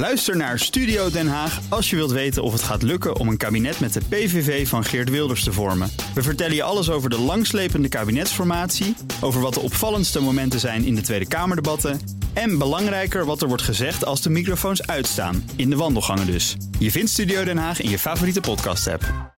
Luister 0.00 0.36
naar 0.36 0.58
Studio 0.58 1.10
Den 1.10 1.28
Haag 1.28 1.60
als 1.68 1.90
je 1.90 1.96
wilt 1.96 2.10
weten 2.10 2.42
of 2.42 2.52
het 2.52 2.62
gaat 2.62 2.82
lukken 2.82 3.16
om 3.16 3.28
een 3.28 3.36
kabinet 3.36 3.80
met 3.80 3.92
de 3.92 4.00
PVV 4.08 4.68
van 4.68 4.84
Geert 4.84 5.10
Wilders 5.10 5.44
te 5.44 5.52
vormen. 5.52 5.90
We 6.14 6.22
vertellen 6.22 6.54
je 6.54 6.62
alles 6.62 6.90
over 6.90 7.10
de 7.10 7.18
langslepende 7.18 7.88
kabinetsformatie, 7.88 8.96
over 9.20 9.40
wat 9.40 9.54
de 9.54 9.60
opvallendste 9.60 10.20
momenten 10.20 10.60
zijn 10.60 10.84
in 10.84 10.94
de 10.94 11.00
Tweede 11.00 11.28
Kamerdebatten 11.28 12.00
en 12.32 12.58
belangrijker 12.58 13.24
wat 13.24 13.42
er 13.42 13.48
wordt 13.48 13.62
gezegd 13.62 14.04
als 14.04 14.22
de 14.22 14.30
microfoons 14.30 14.86
uitstaan, 14.86 15.50
in 15.56 15.70
de 15.70 15.76
wandelgangen 15.76 16.26
dus. 16.26 16.56
Je 16.78 16.90
vindt 16.90 17.10
Studio 17.10 17.44
Den 17.44 17.58
Haag 17.58 17.80
in 17.80 17.90
je 17.90 17.98
favoriete 17.98 18.40
podcast-app. 18.40 19.34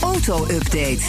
Auto-update. 0.00 1.02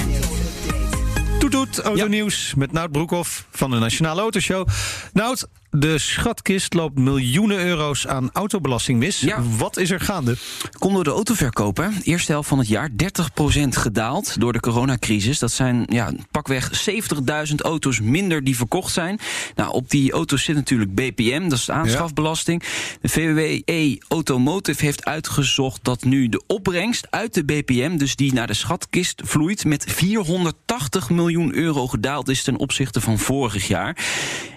Toet 1.39 1.52
toet, 1.52 1.79
autonieuws 1.79 2.54
met 2.55 2.71
Nout 2.71 2.91
Broekhoff 2.91 3.47
van 3.52 3.71
de 3.71 3.77
Nationale 3.77 4.21
Autoshow. 4.21 4.67
Nout, 5.13 5.47
de 5.78 5.98
schatkist 5.98 6.73
loopt 6.73 6.98
miljoenen 6.98 7.66
euro's 7.66 8.07
aan 8.07 8.30
autobelasting 8.34 9.00
mis. 9.00 9.20
Ja. 9.20 9.42
Wat 9.57 9.78
is 9.78 9.92
er 9.92 10.00
gaande? 10.00 10.36
Komt 10.78 10.93
door 10.93 11.04
de 11.04 11.10
autoverkopen. 11.10 11.93
Eerste 12.04 12.32
helft 12.32 12.47
van 12.47 12.57
het 12.57 12.68
jaar 12.68 12.89
30% 12.89 12.93
gedaald 13.70 14.39
door 14.39 14.54
de 14.54 14.60
coronacrisis. 14.60 15.39
Dat 15.39 15.52
zijn 15.52 15.86
ja, 15.89 16.11
pakweg 16.32 16.89
70.000 17.50 17.56
auto's 17.56 18.00
minder 18.00 18.43
die 18.43 18.56
verkocht 18.56 18.93
zijn. 18.93 19.19
Nou, 19.56 19.71
op 19.71 19.89
die 19.89 20.11
auto's 20.11 20.43
zit 20.43 20.56
natuurlijk 20.56 20.96
BPM, 20.96 21.43
dat 21.43 21.57
is 21.57 21.66
de 21.66 21.71
aanschafbelasting. 21.71 22.64
De 23.02 23.10
VWE 23.10 24.02
Automotive 24.07 24.86
heeft 24.86 25.05
uitgezocht 25.05 25.83
dat 25.83 26.04
nu 26.04 26.30
de 26.30 26.44
opbrengst 26.47 27.07
uit 27.10 27.33
de 27.33 27.46
BPM, 27.46 27.97
dus 27.97 28.16
die 28.16 28.33
naar 28.33 28.47
de 28.47 28.54
schatkist 28.54 29.21
vloeit, 29.25 29.66
met 29.66 29.86
480 29.88 31.10
miljoen 31.10 31.55
euro 31.55 31.88
gedaald 31.88 32.30
is 32.30 32.44
ten 32.44 32.58
opzichte 32.58 33.02
van 33.02 33.19
vorig 33.19 33.67
jaar. 33.67 33.97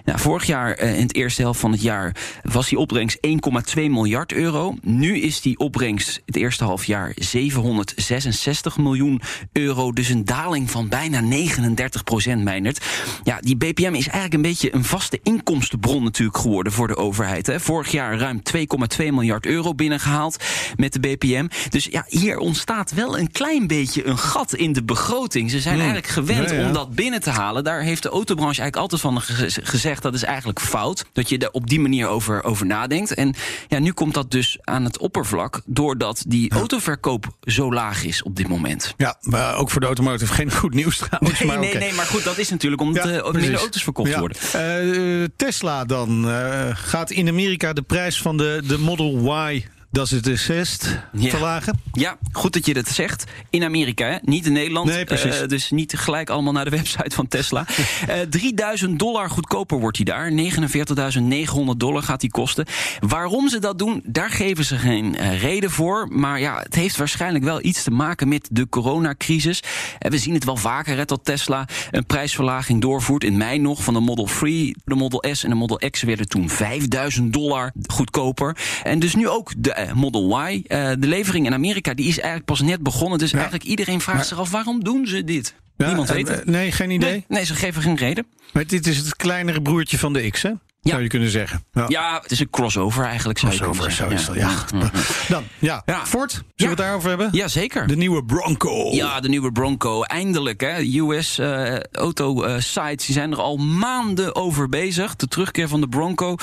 Nou, 0.05 0.19
vorig 0.19 0.45
jaar, 0.45 0.73
eh, 0.73 1.08
het 1.09 1.17
eerste 1.17 1.41
helft 1.41 1.59
van 1.59 1.71
het 1.71 1.81
jaar, 1.81 2.15
was 2.41 2.69
die 2.69 2.77
opbrengst 2.77 3.17
1,2 3.27 3.31
miljard 3.75 4.31
euro. 4.33 4.75
Nu 4.81 5.17
is 5.19 5.41
die 5.41 5.57
opbrengst 5.57 6.21
het 6.25 6.35
eerste 6.35 6.63
half 6.63 6.85
jaar 6.85 7.11
766 7.15 8.77
miljoen 8.77 9.21
euro. 9.51 9.91
Dus 9.91 10.09
een 10.09 10.25
daling 10.25 10.71
van 10.71 10.87
bijna 10.87 11.19
39 11.19 12.03
procent, 12.03 12.43
Meijnerd. 12.43 12.85
Ja, 13.23 13.37
die 13.41 13.55
BPM 13.57 13.93
is 13.93 14.07
eigenlijk 14.07 14.33
een 14.33 14.41
beetje 14.41 14.73
een 14.75 14.83
vaste 14.83 15.19
inkomstenbron 15.23 16.03
natuurlijk 16.03 16.37
geworden 16.37 16.73
voor 16.73 16.87
de 16.87 16.97
overheid. 16.97 17.47
Hè. 17.47 17.59
Vorig 17.59 17.91
jaar 17.91 18.17
ruim 18.17 18.41
2,2 18.57 18.65
miljard 18.97 19.45
euro 19.45 19.73
binnengehaald 19.75 20.43
met 20.75 20.93
de 20.93 20.99
BPM. 20.99 21.47
Dus 21.69 21.85
ja, 21.91 22.05
hier 22.07 22.37
ontstaat 22.37 22.91
wel 22.93 23.19
een 23.19 23.31
klein 23.31 23.67
beetje 23.67 24.05
een 24.05 24.17
gat 24.17 24.53
in 24.55 24.73
de 24.73 24.83
begroting. 24.83 25.51
Ze 25.51 25.59
zijn 25.59 25.75
eigenlijk 25.77 26.07
gewend 26.07 26.49
Ja, 26.49 26.55
ja. 26.55 26.67
om 26.67 26.73
dat 26.73 26.95
binnen 26.95 27.21
te 27.21 27.29
halen. 27.29 27.63
Daar 27.63 27.81
heeft 27.81 28.03
de 28.03 28.09
autobranche 28.09 28.61
eigenlijk 28.61 28.75
altijd 28.91 29.01
van 29.01 29.21
ge- 29.21 29.61
gezegd... 29.63 30.01
dat 30.01 30.13
is 30.13 30.23
eigenlijk 30.23 30.59
fout, 30.59 30.98
dat 31.13 31.29
je 31.29 31.37
er 31.37 31.51
op 31.51 31.69
die 31.69 31.79
manier 31.79 32.07
over, 32.07 32.43
over 32.43 32.65
nadenkt. 32.65 33.13
En 33.13 33.33
ja, 33.67 33.79
nu 33.79 33.91
komt 33.91 34.13
dat 34.13 34.31
dus 34.31 34.57
aan 34.61 34.83
het 34.83 34.97
oppervlak... 34.97 35.61
doordat 35.65 36.23
die 36.27 36.51
autoverkoop 36.51 37.25
zo 37.41 37.73
laag 37.73 38.03
is 38.03 38.23
op 38.23 38.35
dit 38.35 38.47
moment. 38.47 38.93
Ja, 38.97 39.17
maar 39.21 39.55
ook 39.55 39.69
voor 39.69 39.81
de 39.81 39.87
automotive 39.87 40.33
geen 40.39 40.51
goed 40.51 40.73
nieuws 40.73 40.97
trouwens. 40.97 41.39
Nee, 41.39 41.47
maar 41.47 41.59
nee, 41.59 41.75
nee, 41.75 41.93
maar 41.93 42.05
goed, 42.05 42.23
dat 42.23 42.37
is 42.37 42.49
natuurlijk 42.49 42.81
omdat 42.81 43.03
Ja, 43.03 43.09
er 43.09 43.33
minder 43.33 43.59
auto's 43.59 43.83
verkocht 43.83 44.09
Ja. 44.09 44.19
worden. 44.19 44.37
Eh, 44.53 45.27
Tesla 45.35 45.85
dan 45.85 46.29
eh, 46.29 46.69
gaat 46.73 47.11
in 47.11 47.27
Amerika 47.27 47.73
de 47.73 47.81
prijs 47.81 48.21
van 48.21 48.37
de, 48.37 48.61
de 48.67 48.77
Model 48.77 49.37
Y, 49.49 49.65
dat 49.91 50.05
is 50.05 50.11
het 50.11 50.23
de 50.23 50.35
zest, 50.35 50.99
Ja. 51.11 51.29
verlagen. 51.29 51.79
Ja, 51.93 52.17
goed 52.31 52.53
dat 52.53 52.65
je 52.65 52.73
dat 52.73 52.87
zegt. 52.87 53.23
In 53.49 53.63
Amerika, 53.63 54.05
hè? 54.05 54.17
niet 54.21 54.45
in 54.45 54.53
Nederland. 54.53 54.89
Nee, 54.89 55.03
precies. 55.05 55.41
Eh, 55.41 55.47
dus 55.47 55.71
niet 55.71 55.93
gelijk 55.97 56.29
allemaal 56.29 56.53
naar 56.53 56.63
de 56.63 56.69
website 56.79 57.15
van 57.15 57.27
Tesla. 57.27 57.65
Eh 58.07 58.19
3000 58.29 58.99
dollar 58.99 59.29
goedkoper 59.29 59.79
wordt 59.79 59.97
hij 59.97 60.05
daar. 60.05 60.31
49.900 60.31 61.77
dollar 61.77 62.03
gaat 62.03 62.21
hij 62.21 62.29
kosten. 62.29 62.65
Waarom 62.99 63.49
ze 63.49 63.59
dat 63.59 63.77
doen, 63.79 64.01
daar 64.05 64.29
geven 64.29 64.65
ze 64.65 64.77
geen 64.77 65.15
eh, 65.15 65.41
reden 65.41 65.71
voor. 65.71 66.07
Maar 66.11 66.39
ja, 66.39 66.59
het 66.63 66.75
heeft 66.75 66.97
waarschijnlijk 66.97 67.43
wel 67.43 67.63
iets 67.65 67.83
te 67.83 67.91
maken 67.91 68.27
met 68.27 68.47
de 68.51 68.69
coronacrisis. 68.69 69.63
En 69.99 70.11
we 70.11 70.17
zien 70.17 70.33
het 70.33 70.43
wel 70.43 70.57
vaker, 70.57 70.97
hè, 70.97 71.05
dat 71.05 71.19
Tesla 71.25 71.67
een 71.91 72.05
prijsverlaging 72.05 72.81
doorvoert. 72.81 73.23
In 73.23 73.37
mei 73.37 73.59
nog 73.59 73.83
van 73.83 73.93
de 73.93 73.99
Model 73.99 74.25
3, 74.25 74.75
de 74.85 74.95
Model 74.95 75.23
S 75.35 75.43
en 75.43 75.49
de 75.49 75.55
Model 75.55 75.89
X 75.89 76.01
werden 76.01 76.27
toen 76.27 76.49
5000 76.49 77.33
dollar 77.33 77.71
goedkoper. 77.87 78.57
En 78.83 78.99
dus 78.99 79.15
nu 79.15 79.27
ook 79.27 79.51
de 79.57 79.73
eh, 79.73 79.78
Model 79.93 80.47
Y. 80.49 80.63
Eh, 80.67 80.91
de 80.99 81.07
levering 81.07 81.45
in 81.45 81.53
Amerika 81.53 81.93
die 81.93 82.07
is 82.07 82.15
eigenlijk 82.17 82.45
pas 82.45 82.61
net 82.61 82.81
begonnen. 82.81 83.19
Dus 83.19 83.33
eigenlijk 83.33 83.63
iedereen 83.63 84.01
vraagt 84.01 84.27
zich 84.27 84.39
af, 84.39 84.51
waarom 84.51 84.83
doen 84.83 85.07
ze 85.07 85.23
dit? 85.23 85.55
Ja, 85.77 85.87
Niemand 85.87 86.09
eh, 86.09 86.15
weet 86.15 86.27
het. 86.27 86.39
eh, 86.39 86.45
Nee, 86.45 86.71
geen 86.71 86.89
idee. 86.91 87.09
Nee, 87.11 87.25
nee, 87.27 87.45
ze 87.45 87.55
geven 87.55 87.81
geen 87.81 87.95
reden. 87.95 88.25
Maar 88.53 88.67
dit 88.67 88.87
is 88.87 88.97
het 88.97 89.15
kleinere 89.15 89.61
broertje 89.61 89.97
van 89.97 90.13
de 90.13 90.29
X, 90.29 90.41
hè? 90.41 90.51
Ja. 90.81 90.89
Zou 90.89 91.01
je 91.03 91.07
kunnen 91.09 91.29
zeggen. 91.29 91.63
Ja. 91.73 91.85
Ja, 91.87 92.19
het 92.21 92.31
is 92.31 92.39
een 92.39 92.49
crossover 92.49 93.03
eigenlijk. 93.05 93.39
Zou 93.39 93.55
Crossover, 93.55 93.91
zo 93.91 93.97
kunnen 93.97 94.19
is 94.19 94.25
dat. 94.25 94.35
zeggen. 94.35 94.79
Ja. 94.79 94.89
Dan, 95.29 95.43
ja. 95.59 95.81
Ja. 95.85 96.05
Ford, 96.05 96.31
zullen 96.31 96.45
Ja. 96.55 96.63
we 96.63 96.69
het 96.69 96.77
daarover 96.77 97.09
hebben? 97.09 97.29
Ja, 97.31 97.47
zeker. 97.47 97.87
De 97.87 97.95
nieuwe 97.95 98.23
Bronco. 98.25 98.89
Ja, 98.91 99.19
de 99.19 99.29
nieuwe 99.29 99.51
Bronco. 99.51 100.03
Eindelijk, 100.03 100.61
hè. 100.61 100.79
US 100.79 101.37
eh, 101.37 101.79
auto 101.91 102.43
eh, 102.43 102.59
sites 102.59 103.05
die 103.05 103.15
zijn 103.15 103.31
er 103.31 103.37
al 103.41 103.57
maanden 103.57 104.35
over 104.35 104.69
bezig. 104.69 105.15
De 105.15 105.27
terugkeer 105.27 105.67
van 105.67 105.81
de 105.81 105.87
Bronco. 105.87 106.35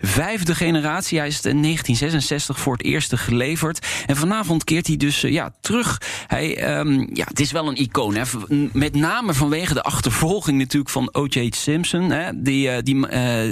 Vijfde 0.00 0.54
generatie. 0.54 1.18
Hij 1.18 1.26
is 1.28 1.34
in 1.36 1.62
1966 1.62 2.58
voor 2.60 2.72
het 2.72 2.84
eerst 2.84 3.16
geleverd. 3.16 3.86
En 4.06 4.16
vanavond 4.16 4.64
keert 4.64 4.86
hij 4.86 4.96
dus 4.96 5.22
eh, 5.22 5.32
ja, 5.32 5.54
terug. 5.60 6.00
Hij, 6.26 6.56
ehm, 6.56 7.06
ja, 7.12 7.24
het 7.24 7.40
is 7.40 7.52
wel 7.52 7.68
een 7.68 7.76
icoon. 7.80 8.14
Hè. 8.16 8.22
Met 8.72 8.94
name 8.94 9.34
vanwege 9.34 9.74
de 9.74 9.82
achtervolging 9.82 10.58
natuurlijk 10.58 10.90
van 10.92 11.08
O.J. 11.12 11.50
Simpson. 11.50 12.10
Hè. 12.10 12.42
Die, 12.42 12.82
die, 12.82 13.06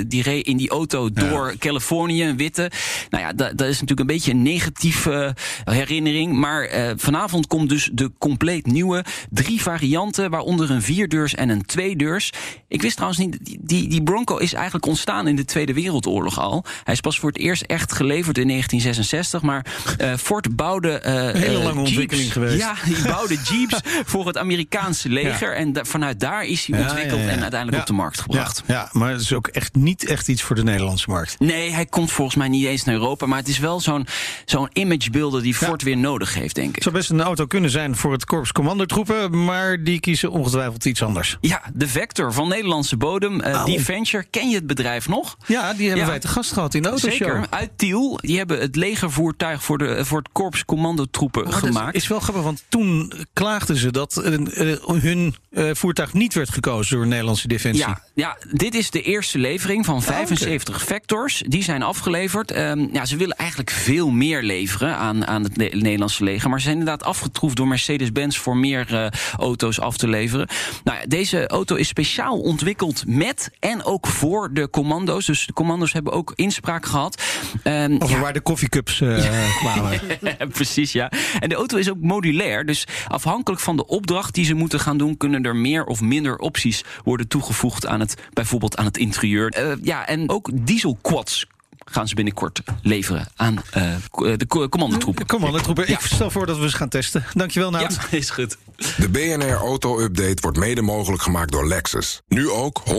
die 0.07 0.23
reed 0.25 0.47
in 0.47 0.57
die 0.57 0.71
auto 0.71 1.11
door 1.13 1.55
Californië, 1.59 2.25
een 2.25 2.37
witte. 2.37 2.71
Nou 3.11 3.25
ja, 3.25 3.33
dat, 3.33 3.59
dat 3.59 3.67
is 3.69 3.73
natuurlijk 3.81 4.01
een 4.01 4.07
beetje 4.17 4.31
een 4.31 4.43
negatieve 4.43 5.35
eh, 5.65 5.75
herinnering. 5.75 6.33
Maar 6.33 6.63
eh, 6.65 6.93
vanavond 6.97 7.47
komt 7.47 7.69
dus 7.69 7.91
de 7.93 8.11
compleet 8.19 8.67
nieuwe. 8.67 9.05
Drie 9.31 9.63
varianten, 9.63 10.31
waaronder 10.31 10.71
een 10.71 10.83
vierdeurs 10.83 11.35
en 11.35 11.49
een 11.49 11.65
tweedeurs. 11.65 12.31
Ik 12.69 12.83
wist 12.83 12.95
trouwens 12.95 13.21
niet, 13.21 13.39
die, 13.61 13.89
die, 13.89 14.03
Bronco 14.03 14.37
is 14.37 14.53
eigenlijk 14.53 14.87
ontstaan 14.87 15.27
in 15.29 15.37
de 15.37 15.45
Tweede 15.45 15.73
Wereldoorlog 15.75 16.39
al. 16.41 16.65
Hij 16.85 16.95
is 16.95 17.01
pas 17.01 17.19
voor 17.19 17.29
het 17.29 17.39
eerst 17.39 17.63
echt 17.63 17.93
geleverd 17.93 18.39
in 18.39 18.49
1966. 18.49 19.43
Maar 19.43 19.67
eh, 19.99 20.15
Ford 20.17 20.57
bouwde... 20.57 20.91
eh, 20.99 21.13
Hele 21.15 21.59
eh, 21.59 21.65
lange 21.65 21.81
ontwikkeling 21.81 22.33
geweest. 22.33 22.59
Ja, 22.59 22.75
die 22.85 23.03
bouwde 23.03 23.35
Jeeps 23.51 23.81
voor 24.05 24.27
het 24.27 24.39
Amerikaanse 24.39 25.09
leger. 25.09 25.55
En 25.55 25.73
da- 25.73 25.85
vanuit 25.85 26.21
daar 26.21 26.45
is 26.45 26.67
hij 26.67 26.81
ontwikkeld 26.81 27.21
ja, 27.21 27.29
en 27.29 27.41
uiteindelijk 27.43 27.81
op 27.81 27.87
de 27.87 27.93
markt 27.93 28.21
gebracht. 28.21 28.63
Ja, 28.67 28.75
ja, 28.75 28.89
maar 28.93 29.11
het 29.11 29.21
is 29.21 29.33
ook 29.33 29.47
echt 29.47 29.75
niet 29.75 30.05
echt 30.15 30.29
iets 30.29 30.43
voor 30.43 30.57
de 30.57 30.63
Nederlandse 30.63 31.11
markt. 31.11 31.37
Nee, 31.39 31.71
hij 31.71 31.87
komt 31.87 32.13
volgens 32.13 32.37
mij 32.37 32.49
niet 32.49 32.65
eens 32.67 32.85
naar 32.85 32.95
Europa. 32.95 33.27
Maar 33.27 33.39
het 33.39 33.49
is 33.49 33.59
wel 33.59 33.81
zo'n 33.81 34.07
zo'n 34.45 34.69
imagebeelden 34.73 35.43
die 35.43 35.55
Ford 35.55 35.83
weer 35.83 35.97
nodig 35.97 36.35
heeft, 36.35 36.55
denk 36.55 36.69
ik. 36.69 36.75
Het 36.75 36.83
zou 36.83 36.95
best 36.95 37.11
een 37.11 37.21
auto 37.23 37.47
kunnen 37.47 37.71
zijn 37.71 37.97
voor 37.97 38.13
het 38.13 38.25
korps 38.25 38.53
commandotroepen, 38.53 39.45
maar 39.45 39.83
die 39.85 40.01
kiezen 40.01 40.31
ongetwijfeld 40.31 40.85
iets 40.85 41.03
anders. 41.03 41.37
Ja, 41.41 41.63
de 41.75 41.89
Vector 41.89 42.33
van 42.33 42.49
Nederlandse 42.49 42.97
bodem. 42.97 43.41
eh 43.41 43.53
Au. 43.55 43.65
die 43.67 43.81
Venture, 43.81 44.25
ken 44.31 44.49
je 44.49 44.55
het 44.55 44.67
bedrijf 44.67 45.09
nog? 45.09 45.37
Ja, 45.47 45.73
die 45.75 45.87
hebben 45.87 46.05
Ja. 46.05 46.11
wij 46.11 46.21
te 46.21 46.29
gast 46.29 46.53
gehad 46.53 46.75
in 46.75 46.83
de 46.83 46.89
autoshow. 46.89 47.13
Zeker, 47.13 47.47
uit 47.51 47.71
Tiel. 47.77 48.19
Die 48.23 48.37
hebben 48.39 48.61
het 48.61 48.77
legervoertuig 48.77 49.63
voor, 49.63 49.79
de, 49.79 50.05
voor 50.05 50.19
het 50.19 50.29
korps 50.33 50.65
commandotroepen 50.65 51.43
Maar 51.43 51.53
dat 51.53 51.61
gemaakt. 51.61 51.95
is 51.97 52.09
wel 52.09 52.21
grappig, 52.21 52.43
want 52.43 52.63
toen 52.69 53.13
klaagden 53.33 53.77
ze 53.77 53.91
dat 53.93 54.17
eh, 54.17 54.71
eh, 54.73 54.79
hun 54.87 55.35
eh, 55.51 55.71
voertuig 55.73 56.13
niet 56.13 56.35
werd 56.35 56.51
gekozen 56.51 56.93
door 56.95 57.03
de 57.05 57.11
Nederlandse 57.11 57.49
Defensie. 57.49 57.87
Ja, 57.87 58.03
ja, 58.15 58.37
dit 58.53 58.75
is 58.75 58.91
de 58.91 59.03
eerste 59.03 59.39
levering 59.39 59.85
van 59.85 60.03
75 60.05 60.83
Vectors. 60.85 61.43
Die 61.47 61.63
zijn 61.63 61.83
afgeleverd. 61.83 62.51
Ehm, 62.51 62.87
ja, 62.93 63.05
ze 63.05 63.17
willen 63.17 63.37
eigenlijk 63.37 63.71
veel 63.71 64.11
meer 64.11 64.43
leveren 64.43 64.97
aan, 64.97 65.27
aan 65.27 65.43
het 65.43 65.57
Ne- 65.57 65.71
Nederlandse 65.73 66.25
leger. 66.25 66.49
Maar 66.51 66.59
ze 66.59 66.65
zijn 66.65 66.79
inderdaad 66.79 67.05
afgetroefd 67.09 67.57
door 67.57 67.69
Mercedes-Benz 67.69 68.37
voor 68.39 68.57
meer 68.57 68.95
eh, 68.95 69.07
auto's 69.39 69.81
af 69.81 69.97
te 69.97 70.09
leveren. 70.09 70.49
Nou, 70.85 70.99
deze 71.09 71.47
auto 71.47 71.75
is 71.75 71.89
speciaal 71.89 72.41
ontwikkeld 72.41 73.03
met 73.07 73.51
en 73.61 73.85
ook 73.85 74.07
voor 74.07 74.53
de 74.53 74.71
commando's. 74.71 75.27
Dus 75.27 75.47
de 75.47 75.53
commando's 75.53 75.93
hebben 75.93 76.13
ook 76.13 76.33
inspraak 76.35 76.87
gehad. 76.87 77.23
Ehm, 77.63 77.95
Over 77.99 78.17
ja, 78.17 78.23
waar 78.23 78.33
de 78.33 78.41
koffiecups 78.41 79.01
eh, 79.01 79.57
kwamen. 79.61 80.01
Precies, 80.53 80.93
ja. 80.93 81.11
En 81.41 81.49
de 81.49 81.55
auto 81.55 81.77
is 81.77 81.91
ook 81.91 82.01
modulair. 82.01 82.67
Dus 82.67 82.87
afhankelijk 83.09 83.63
van 83.63 83.77
de 83.77 83.87
opdracht 83.87 84.35
die 84.35 84.45
ze 84.45 84.55
moeten 84.55 84.81
gaan 84.81 84.99
doen, 84.99 85.17
kunnen 85.17 85.43
er 85.45 85.57
meer 85.57 85.85
of 85.85 86.01
minder 86.01 86.37
opties 86.37 86.85
worden 87.05 87.29
toegevoegd 87.29 87.87
aan 87.87 88.01
het, 88.01 88.15
bijvoorbeeld 88.33 88.77
aan 88.77 88.85
het 88.85 88.97
interieur. 88.97 89.49
Eh, 89.51 89.73
ja, 89.83 89.94
en 90.03 90.31
ook 90.31 90.51
dieselquads 90.67 91.47
gaan 91.85 92.09
ze 92.09 92.15
binnenkort 92.15 92.63
leveren 92.83 93.27
aan 93.37 93.63
eh, 93.71 93.95
de 94.11 94.47
co- 94.49 94.69
commandotroepen. 94.69 95.27
Kom 95.27 95.41
maar, 95.41 95.63
troepen. 95.63 95.89
Ik 95.89 96.01
stel 96.01 96.31
voor 96.31 96.47
dat 96.47 96.57
we 96.57 96.63
eens 96.63 96.75
gaan 96.75 96.89
testen. 96.89 97.25
Dankjewel, 97.33 97.71
Nout. 97.71 97.99
Ja, 98.11 98.17
is 98.19 98.31
goed. 98.31 98.57
De 98.97 99.09
BNR 99.09 99.53
Auto 99.53 100.01
Update 100.01 100.37
wordt 100.41 100.59
mede 100.59 100.83
mogelijk 100.83 101.23
gemaakt 101.23 101.53
door 101.53 101.67
Lexus. 101.67 102.21
Nu 102.29 102.51
ook 102.51 102.83
100% 102.89 102.93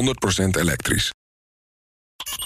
elektrisch. 0.59 1.11